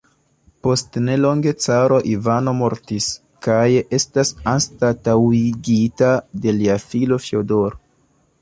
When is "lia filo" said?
6.61-7.25